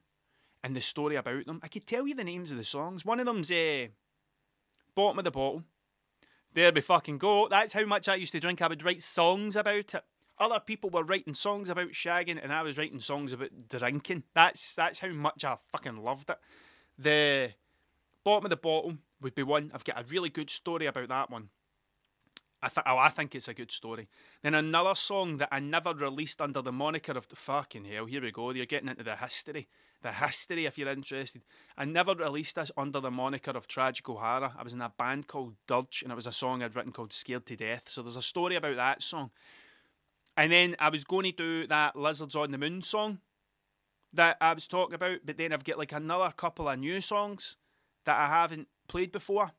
[0.64, 1.60] and the story about them.
[1.62, 3.04] I could tell you the names of the songs.
[3.04, 3.86] One of them's uh,
[4.96, 5.62] Bottom of the Bottle.
[6.54, 7.46] There we fucking go.
[7.48, 8.62] That's how much I used to drink.
[8.62, 10.04] I would write songs about it.
[10.38, 14.24] Other people were writing songs about shagging, and I was writing songs about drinking.
[14.34, 16.38] That's that's how much I fucking loved it.
[16.98, 17.52] The
[18.26, 19.70] bottom of the bottle would be one.
[19.72, 21.48] I've got a really good story about that one.
[22.60, 24.08] I th- oh, I think it's a good story.
[24.42, 28.06] Then another song that I never released under the moniker of the fucking hell.
[28.06, 28.50] Here we go.
[28.50, 29.68] You're getting into the history
[30.02, 31.42] the history if you're interested.
[31.76, 34.54] I never released this under the moniker of Tragic O'Hara.
[34.58, 37.12] I was in a band called Dirge and it was a song I'd written called
[37.12, 37.84] Scared to Death.
[37.86, 39.30] So there's a story about that song.
[40.36, 43.18] And then I was going to do that Lizards on the Moon song
[44.12, 47.56] that I was talking about, but then I've got like another couple of new songs
[48.06, 49.52] that I haven't played before.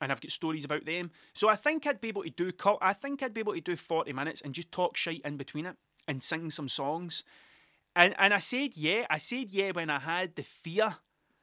[0.00, 1.10] And I've got stories about them.
[1.34, 3.76] So I think I'd be able to do I think I'd be able to do
[3.76, 5.76] 40 minutes and just talk shite in between it
[6.06, 7.24] and sing some songs
[7.98, 10.96] and and I said yeah, I said yeah when I had the fear.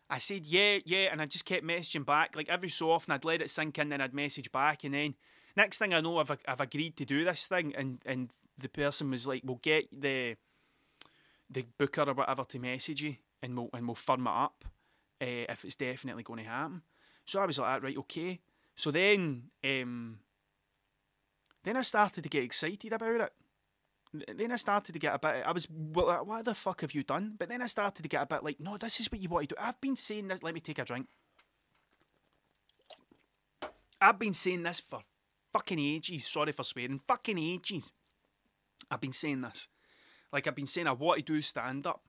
[0.09, 2.35] I said yeah, yeah, and I just kept messaging back.
[2.35, 5.15] Like every so often, I'd let it sink in, then I'd message back, and then
[5.57, 9.11] next thing I know, I've I've agreed to do this thing, and and the person
[9.11, 10.37] was like, "We'll get the
[11.49, 14.63] the booker or whatever to message you, and we'll and we'll firm it up
[15.21, 16.81] uh, if it's definitely going to happen."
[17.25, 18.39] So I was like, "Right, okay."
[18.75, 20.19] So then, um,
[21.63, 23.33] then I started to get excited about it
[24.35, 25.43] then I started to get a bit.
[25.45, 27.35] I was, well, what the fuck have you done?
[27.37, 29.49] But then I started to get a bit like, no, this is what you want
[29.49, 29.61] to do.
[29.61, 30.43] I've been saying this.
[30.43, 31.07] Let me take a drink.
[33.99, 35.01] I've been saying this for
[35.53, 36.27] fucking ages.
[36.27, 37.01] Sorry for swearing.
[37.07, 37.93] Fucking ages.
[38.89, 39.67] I've been saying this.
[40.31, 42.01] Like I've been saying, I want to do stand up.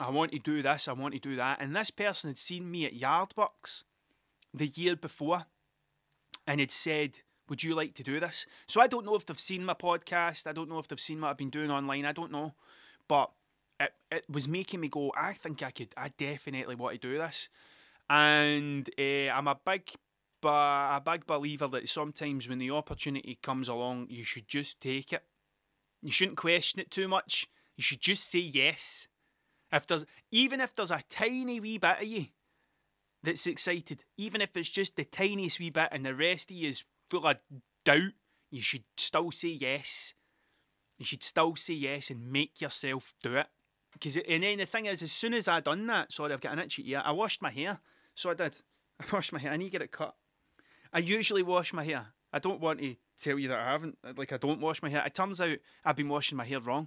[0.00, 0.88] I want to do this.
[0.88, 1.60] I want to do that.
[1.60, 3.84] And this person had seen me at Yardbucks
[4.52, 5.46] the year before,
[6.46, 8.46] and had said would you like to do this?
[8.66, 10.46] So I don't know if they've seen my podcast.
[10.46, 12.04] I don't know if they've seen what I've been doing online.
[12.04, 12.54] I don't know.
[13.06, 13.30] But
[13.78, 17.18] it, it was making me go, I think I could, I definitely want to do
[17.18, 17.48] this.
[18.08, 19.90] And uh, I'm a big
[20.46, 25.22] a big believer that sometimes when the opportunity comes along, you should just take it.
[26.02, 27.46] You shouldn't question it too much.
[27.76, 29.08] You should just say yes.
[29.74, 32.26] If there's even if there's a tiny wee bit of you
[33.24, 36.68] that's excited, even if it's just the tiniest wee bit and the rest of you
[36.68, 37.38] is full of
[37.84, 38.12] doubt,
[38.50, 40.14] you should still say yes.
[40.96, 43.48] You should still say yes and make yourself do it.
[43.92, 46.52] Because and then the thing is, as soon as I done that, sorry, I've got
[46.52, 47.02] an itchy ear.
[47.04, 47.80] I washed my hair,
[48.14, 48.54] so I did.
[49.00, 49.50] I washed my hair.
[49.50, 50.14] I need to get it cut.
[50.92, 52.06] I usually wash my hair.
[52.32, 53.98] I don't want to tell you that I haven't.
[54.16, 55.02] Like I don't wash my hair.
[55.04, 56.86] It turns out I've been washing my hair wrong.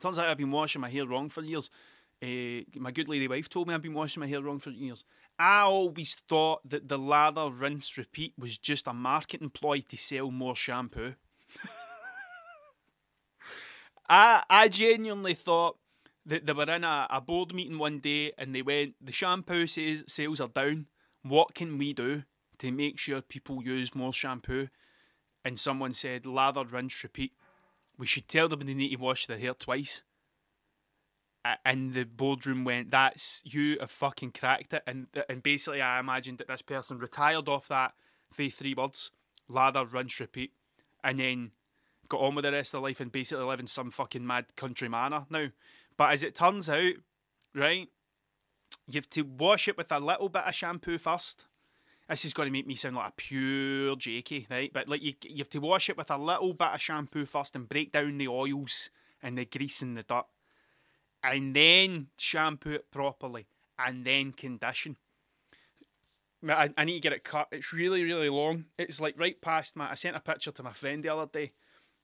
[0.00, 1.70] Turns out I've been washing my hair wrong for years.
[2.22, 5.04] Uh, my good lady wife told me I've been washing my hair wrong for years.
[5.38, 10.30] I always thought that the lather, rinse, repeat was just a marketing ploy to sell
[10.30, 11.14] more shampoo.
[14.08, 15.78] I I genuinely thought
[16.24, 19.66] that they were in a, a board meeting one day and they went, the shampoo
[19.66, 20.86] says sales are down.
[21.22, 22.24] What can we do
[22.58, 24.68] to make sure people use more shampoo?
[25.44, 27.32] And someone said, lather, rinse, repeat.
[27.98, 30.02] We should tell them they need to wash their hair twice.
[31.64, 36.38] And the boardroom went, "That's you have fucking cracked it." And and basically, I imagined
[36.38, 37.94] that this person retired off that
[38.32, 39.12] for three words:
[39.48, 40.52] lather, rinse, repeat,
[41.04, 41.52] and then
[42.08, 44.56] got on with the rest of their life and basically live in some fucking mad
[44.56, 45.50] country manor now.
[45.96, 46.94] But as it turns out,
[47.54, 47.88] right,
[48.88, 51.46] you have to wash it with a little bit of shampoo first.
[52.08, 54.72] This is going to make me sound like a pure jakey, right?
[54.72, 57.56] But like you, you have to wash it with a little bit of shampoo first
[57.56, 58.90] and break down the oils
[59.22, 60.26] and the grease and the dirt,
[61.22, 63.46] and then shampoo it properly,
[63.78, 64.96] and then condition.
[66.48, 67.48] I, I need to get it cut.
[67.50, 68.66] It's really, really long.
[68.78, 69.90] It's like right past my.
[69.90, 71.52] I sent a picture to my friend the other day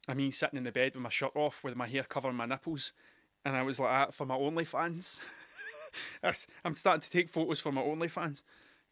[0.09, 2.47] I mean, sitting in the bed with my shirt off, with my hair covering my
[2.47, 2.93] nipples,
[3.45, 5.21] and I was like that for my OnlyFans.
[6.65, 8.43] I'm starting to take photos for my OnlyFans.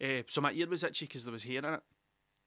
[0.02, 1.82] Uh, so my ear was itchy because there was hair in it,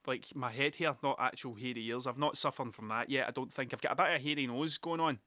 [0.07, 2.07] like my head hair, not actual hairy ears.
[2.07, 3.27] I've not suffered from that yet.
[3.27, 5.19] I don't think I've got a bit of hairy nose going on.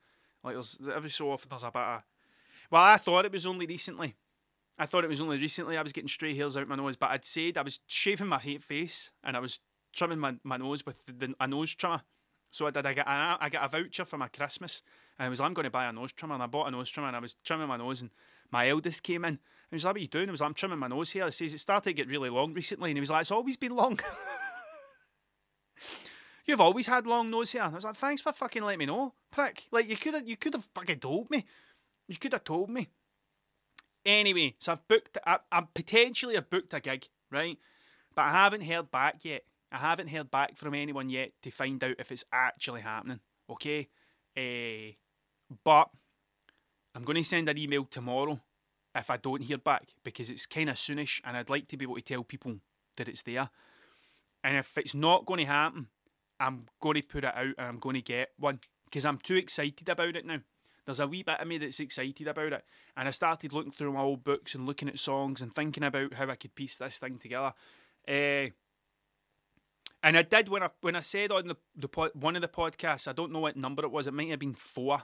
[0.42, 2.02] Like there's every so often there's a bit of.
[2.70, 4.16] Well, I thought it was only recently.
[4.78, 7.10] I thought it was only recently I was getting stray hairs out my nose, but
[7.10, 9.60] I'd said I was shaving my face and I was
[9.94, 12.02] trimming my, my nose with the, a nose trimmer.
[12.50, 12.86] So I did.
[12.86, 14.82] I got a, I got a voucher for my Christmas,
[15.18, 16.88] and I was I'm going to buy a nose trimmer, and I bought a nose
[16.88, 18.10] trimmer, and I was trimming my nose, and
[18.50, 19.38] my eldest came in,
[19.70, 21.10] and he was like, "What are you doing?" I was like, "I'm trimming my nose
[21.10, 23.32] here." He says it started to get really long recently, and he was like, "It's
[23.32, 23.98] always been long."
[26.46, 27.64] You've always had long nose hair.
[27.64, 30.36] I was like, "Thanks for fucking letting me know, prick." Like you could have, you
[30.36, 31.44] could have fucking told me.
[32.06, 32.88] You could have told me.
[34.04, 35.18] Anyway, so I've booked.
[35.26, 37.58] I, I potentially have booked a gig, right?
[38.14, 39.42] But I haven't heard back yet.
[39.72, 43.18] I haven't heard back from anyone yet to find out if it's actually happening.
[43.50, 43.88] Okay,
[44.36, 44.92] uh,
[45.64, 45.90] but
[46.94, 48.40] I'm going to send an email tomorrow
[48.96, 51.84] if I don't hear back because it's kind of soonish, and I'd like to be
[51.84, 52.56] able to tell people
[52.96, 53.50] that it's there.
[54.42, 55.88] And if it's not going to happen,
[56.40, 59.36] I'm going to put it out and I'm going to get one because I'm too
[59.36, 60.40] excited about it now.
[60.84, 62.64] There's a wee bit of me that's excited about it,
[62.96, 66.14] and I started looking through my old books and looking at songs and thinking about
[66.14, 67.52] how I could piece this thing together.
[68.08, 68.50] Uh,
[70.02, 72.48] and I did when I when I said on the, the pod, one of the
[72.48, 74.06] podcasts, I don't know what number it was.
[74.06, 75.02] It might have been four.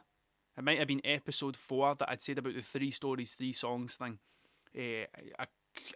[0.56, 3.96] It might have been episode four that I'd said about the three stories, three songs
[3.96, 4.18] thing.
[4.76, 5.06] Uh,
[5.38, 5.46] I,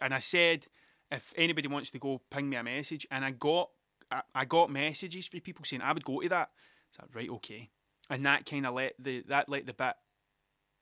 [0.01, 0.65] and I said
[1.11, 3.07] if anybody wants to go, ping me a message.
[3.11, 3.69] And I got
[4.11, 6.49] I, I got messages from people saying I would go to that.
[6.91, 7.69] So right, okay.
[8.09, 9.95] And that kind of let the that let the bit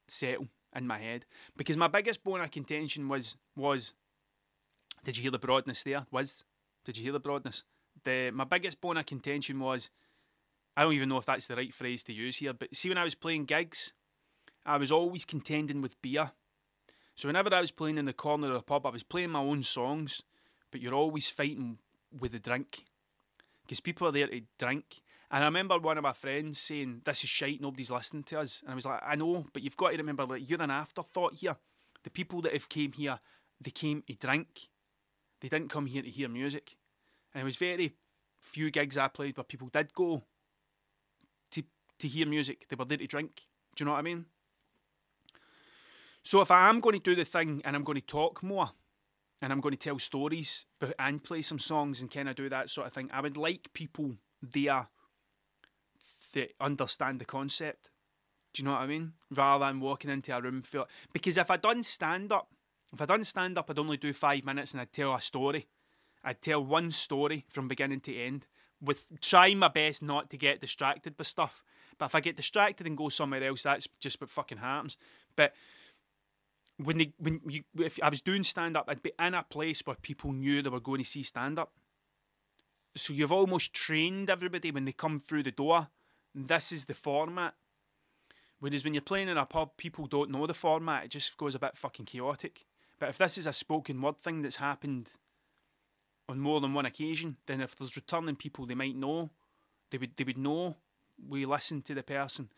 [0.08, 1.26] settle in my head
[1.58, 3.94] because my biggest bone of contention was was
[5.04, 6.06] did you hear the broadness there?
[6.12, 6.44] Was
[6.86, 7.64] did you hear the broadness?
[8.04, 9.90] the my biggest bone of contention was
[10.78, 12.98] I don't even know if that's the right phrase to use here, but see when
[12.98, 13.94] I was playing gigs,
[14.66, 16.32] I was always contending with beer.
[17.16, 19.40] So whenever I was playing in the corner of the pub, I was playing my
[19.40, 20.22] own songs,
[20.72, 21.80] but you're always fighting
[22.12, 22.86] with the drink
[23.64, 25.02] because people are there to drink.
[25.32, 27.62] And I remember one of my friends saying, "This is shite.
[27.62, 30.26] Nobody's listening to us." And I was like, "I know, but you've got to remember
[30.26, 31.58] that like, you're an afterthought here.
[32.04, 33.20] The people that have came here,
[33.62, 34.70] they came to drink.
[35.40, 36.78] They didn't come here to hear music."
[37.34, 37.96] And it was very
[38.40, 40.24] few gigs I played where people did go
[42.00, 42.66] to to hear music.
[42.70, 43.42] They were there to drink.
[43.76, 44.26] Do you know what I mean?
[46.24, 48.72] So if I am going to do the thing and I'm going to talk more
[49.42, 50.66] and I'm going to tell stories
[50.98, 53.70] and play some songs and kind of do that sort of thing, I would like
[53.74, 54.88] people there
[56.34, 57.92] that understand the concept.
[58.54, 59.14] Do you know what I mean?
[59.30, 60.88] Rather than walking into a room full.
[61.14, 62.50] Because if I done stand up,
[62.94, 65.68] if I done stand up, I'd only do five minutes and I'd tell a story.
[66.24, 68.48] I'd tell one story from beginning to end,
[68.82, 71.64] with trying my best not to get distracted by stuff.
[71.98, 74.98] But if I get distracted and go somewhere else, that's just what fucking happens.
[75.36, 75.54] But
[76.78, 79.82] when they when you if I was doing stand up, I'd be in a place
[79.86, 81.72] where people knew they were going to see stand up.
[82.98, 85.88] So you've almost trained everybody when they come through the door.
[86.34, 87.54] This is the format.
[88.60, 91.06] Whereas when you're playing in a pub, people don't know the format.
[91.06, 92.66] It just goes a bit fucking chaotic.
[93.00, 95.10] But if this is a spoken word thing that's happened
[96.30, 99.30] on more than one occasion, then if there's returning people, they might know.
[99.92, 100.78] They would they would know
[101.28, 102.50] we listen to the person.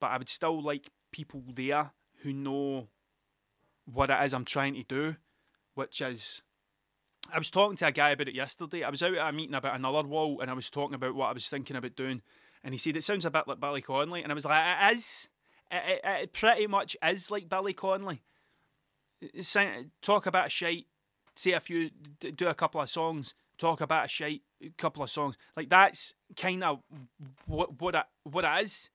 [0.00, 2.88] But I would still like people there who know
[3.92, 5.16] what it is I'm trying to do,
[5.74, 6.42] which is
[7.32, 8.84] I was talking to a guy about it yesterday.
[8.84, 11.28] I was out at a meeting about another wall and I was talking about what
[11.28, 12.22] I was thinking about doing.
[12.64, 14.22] And he said, It sounds a bit like Billy Connolly.
[14.22, 15.28] And I was like, It is.
[15.70, 18.22] It, it, it pretty much is like Billy Connolly.
[20.00, 20.86] Talk about a shite,
[21.34, 24.42] say a few, do a couple of songs, talk about a shite,
[24.76, 25.36] couple of songs.
[25.56, 26.80] Like that's kind of
[27.46, 28.90] what what it, what it is.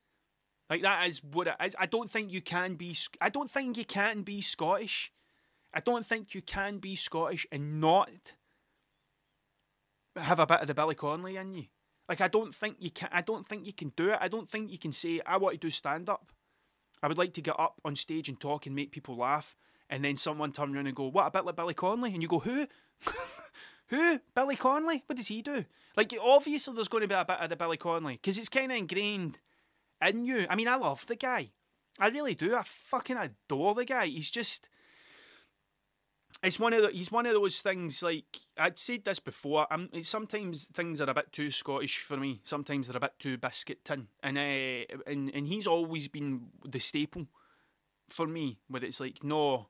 [0.69, 1.75] Like that is what it is.
[1.79, 2.95] I don't think you can be.
[3.21, 5.11] I don't think you can be Scottish.
[5.73, 8.33] I don't think you can be Scottish and not
[10.15, 11.65] have a bit of the Billy Connolly in you.
[12.07, 13.09] Like I don't think you can.
[13.11, 14.17] I don't think you can do it.
[14.21, 16.31] I don't think you can say I want to do stand up.
[17.01, 19.55] I would like to get up on stage and talk and make people laugh,
[19.89, 22.27] and then someone turn around and go, "What a bit like Billy Connolly," and you
[22.27, 22.67] go, "Who?
[23.93, 24.19] Who?
[24.35, 25.03] Billy Connolly?
[25.05, 27.77] What does he do?" Like obviously there's going to be a bit of the Billy
[27.77, 29.37] Connolly because it's kind of ingrained
[30.01, 30.47] in you.
[30.49, 31.51] I mean, I love the guy.
[31.99, 32.55] I really do.
[32.55, 34.07] I fucking adore the guy.
[34.07, 34.67] He's just
[36.43, 38.25] it's one of the, he's one of those things like
[38.57, 39.65] I've said this before.
[39.71, 42.41] I'm sometimes things are a bit too Scottish for me.
[42.43, 46.79] Sometimes they're a bit too biscuit tin, and uh, and and he's always been the
[46.79, 47.27] staple
[48.09, 48.59] for me.
[48.67, 49.67] Where it's like, no,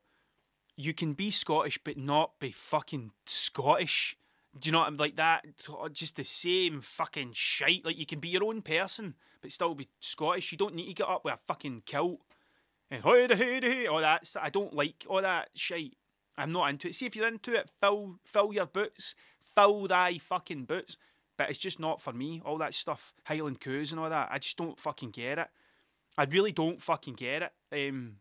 [0.75, 4.17] you can be Scottish but not be fucking Scottish.
[4.59, 5.45] Do you know what I'm like that?
[5.91, 7.85] Just the same fucking shite.
[7.85, 10.51] Like you can be your own person but still be Scottish.
[10.51, 12.21] You don't need to get up with a fucking kilt
[12.89, 14.31] and hey hey hey all that.
[14.41, 15.97] I don't like all that shite.
[16.37, 16.95] I'm not into it.
[16.95, 19.15] See if you're into it, fill fill your boots,
[19.55, 20.97] fill thy fucking boots.
[21.37, 22.41] But it's just not for me.
[22.45, 24.29] All that stuff, Highland coos and all that.
[24.31, 25.47] I just don't fucking get it.
[26.15, 27.89] I really don't fucking get it.
[27.89, 28.17] Um,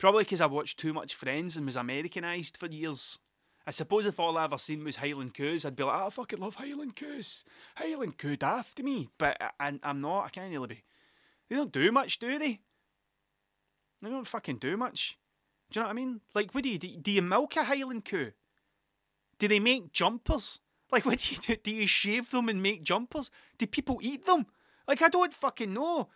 [0.00, 3.20] probably because I watched too much Friends and was Americanized for years.
[3.66, 6.10] I suppose if all I ever seen was Highland Coos, I'd be like, oh, I
[6.10, 7.44] fucking love Highland Coos.
[7.76, 9.10] Highland Coo daft to me.
[9.18, 10.24] But I, I'm not.
[10.24, 10.82] I can't really be.
[11.48, 12.60] They don't do much, do they?
[14.02, 15.18] They don't fucking do much.
[15.70, 16.20] Do you know what I mean?
[16.34, 16.96] Like, what do you do?
[16.96, 18.32] Do you milk a Highland Coo?
[19.38, 20.60] Do they make jumpers?
[20.90, 21.56] Like, what do you do?
[21.56, 23.30] Do you shave them and make jumpers?
[23.58, 24.46] Do people eat them?
[24.88, 26.08] Like, I don't fucking know.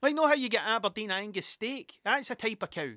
[0.00, 1.98] Like, know how you get Aberdeen Angus steak?
[2.04, 2.92] That's a type of cow.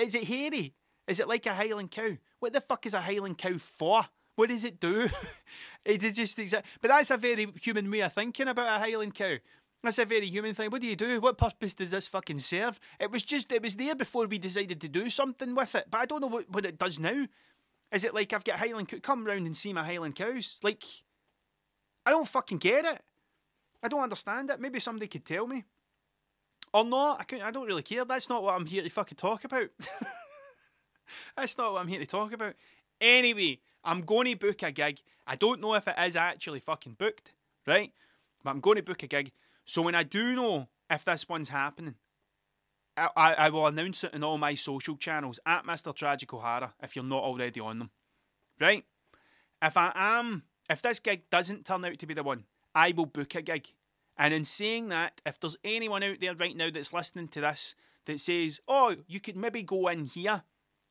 [0.00, 0.74] Is it hairy?
[1.06, 2.16] Is it like a Highland cow?
[2.38, 4.04] What the fuck is a Highland cow for?
[4.36, 5.08] What does it do?
[5.84, 6.66] it is just exact.
[6.80, 9.36] But that's a very human way of thinking about a Highland cow.
[9.82, 10.70] That's a very human thing.
[10.70, 11.20] What do you do?
[11.20, 12.78] What purpose does this fucking serve?
[12.98, 15.86] It was just, it was there before we decided to do something with it.
[15.90, 17.26] But I don't know what, what it does now.
[17.92, 18.98] Is it like I've got Highland cow?
[19.02, 20.58] Come round and see my Highland cows.
[20.62, 20.84] Like,
[22.04, 23.02] I don't fucking get it.
[23.82, 24.60] I don't understand it.
[24.60, 25.64] Maybe somebody could tell me.
[26.72, 27.20] Or not.
[27.20, 28.04] I, couldn't, I don't really care.
[28.04, 29.68] That's not what I'm here to fucking talk about.
[31.36, 32.54] That's not what I'm here to talk about.
[33.00, 35.00] Anyway, I'm going to book a gig.
[35.26, 37.32] I don't know if it is actually fucking booked,
[37.66, 37.92] right?
[38.42, 39.32] But I'm going to book a gig.
[39.64, 41.94] So when I do know if this one's happening,
[42.96, 45.94] I, I, I will announce it in all my social channels at Mr.
[45.94, 47.90] Tragic O'Hara if you're not already on them.
[48.60, 48.84] Right?
[49.62, 53.06] If I am, if this gig doesn't turn out to be the one, I will
[53.06, 53.68] book a gig.
[54.20, 57.74] And in saying that, if there's anyone out there right now that's listening to this
[58.04, 60.42] that says, oh, you could maybe go in here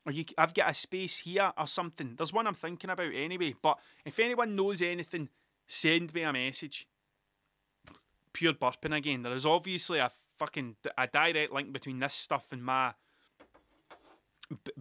[0.04, 2.16] or you, I've got a space here or something.
[2.18, 3.54] There's one I'm thinking about anyway.
[3.62, 5.30] But if anyone knows anything,
[5.68, 6.88] send me a message.
[8.34, 9.22] Pure burping again.
[9.22, 12.94] There is obviously a fucking a direct link between this stuff and my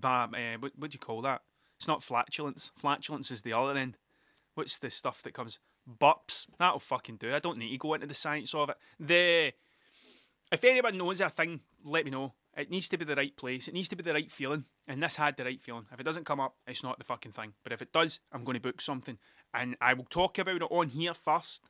[0.00, 1.42] my uh, what what do you call that?
[1.76, 2.72] It's not flatulence.
[2.76, 3.98] Flatulence is the other end.
[4.54, 5.58] What's the stuff that comes?
[5.88, 6.46] Burps.
[6.58, 7.34] That'll fucking do.
[7.34, 8.76] I don't need to go into the science of it.
[9.00, 9.52] The
[10.50, 12.34] if anyone knows a thing, let me know.
[12.56, 13.68] It needs to be the right place.
[13.68, 14.64] It needs to be the right feeling.
[14.86, 15.86] And this had the right feeling.
[15.92, 17.52] If it doesn't come up, it's not the fucking thing.
[17.62, 19.18] But if it does, I'm going to book something.
[19.54, 21.62] And I will talk about it on here first.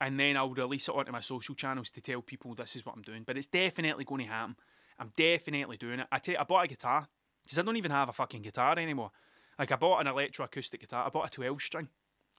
[0.00, 2.94] And then I'll release it onto my social channels to tell people this is what
[2.94, 3.22] I'm doing.
[3.26, 4.56] But it's definitely going to happen.
[4.98, 6.06] I'm definitely doing it.
[6.12, 7.08] I you, I bought a guitar.
[7.44, 9.12] Because I don't even have a fucking guitar anymore.
[9.58, 11.06] Like I bought an electroacoustic guitar.
[11.06, 11.88] I bought a 12 string.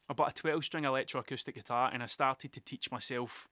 [0.09, 3.47] I bought a 12 string electroacoustic guitar and I started to teach myself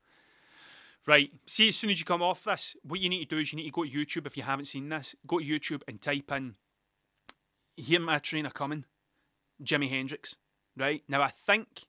[1.08, 1.32] Right.
[1.46, 3.58] See, as soon as you come off this, what you need to do is you
[3.58, 5.16] need to go to YouTube if you haven't seen this.
[5.28, 6.56] Go to YouTube and type in
[7.78, 8.86] "Hear My Train A Coming,"
[9.64, 10.38] Jimi Hendrix.
[10.76, 11.86] Right now, I think,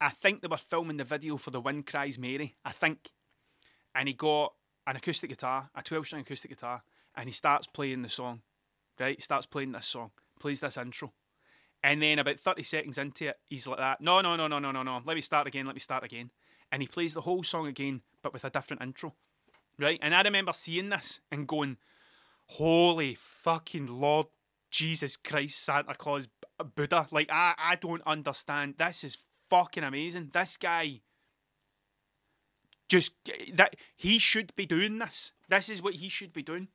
[0.00, 3.12] I think they were filming the video for "The Wind Cries Mary." I think,
[3.94, 4.52] and he got
[4.86, 6.82] an acoustic guitar, a twelve-string acoustic guitar,
[7.14, 8.42] and he starts playing the song,
[8.98, 9.16] right?
[9.16, 10.10] He starts playing this song,
[10.40, 11.12] plays this intro.
[11.82, 14.00] And then about 30 seconds into it, he's like that.
[14.00, 15.00] No, no, no, no, no, no, no.
[15.04, 15.66] Let me start again.
[15.66, 16.30] Let me start again.
[16.72, 19.14] And he plays the whole song again, but with a different intro.
[19.78, 19.98] Right?
[20.02, 21.76] And I remember seeing this and going,
[22.46, 24.26] Holy fucking Lord
[24.70, 26.28] Jesus Christ, Santa Claus,
[26.74, 27.06] Buddha.
[27.10, 28.74] Like, I, I don't understand.
[28.78, 29.18] This is
[29.48, 30.30] fucking amazing.
[30.32, 31.00] This guy
[32.88, 35.32] just eh, that he should be doing this.
[35.48, 36.68] This is what he should be doing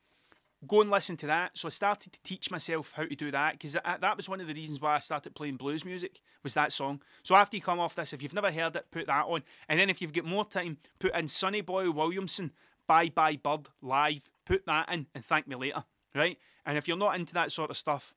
[0.68, 1.58] go and listen to that.
[1.58, 4.42] So I started to teach myself how to do that because that, that was one
[4.42, 7.02] of the reasons why I started playing blues music was that song.
[7.24, 9.44] So after you come off this, if you've never heard it, put that on.
[9.70, 12.52] And then if you've got more time, put in Sonny Boy Williamson,
[12.88, 14.30] Bye Bye Bird live.
[14.46, 15.84] Put that in and thank me later,
[16.16, 16.38] right?
[16.66, 18.14] And if you're not into that sort of stuff,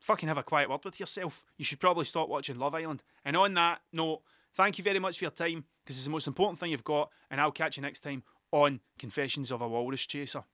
[0.00, 1.44] fucking have a quiet word with yourself.
[1.56, 3.02] You should probably stop watching Love Island.
[3.24, 4.22] And on that note,
[4.54, 7.10] thank you very much for your time because it's the most important thing you've got.
[7.30, 10.44] And I'll catch you next time on Confessions of a Walrus Chaser.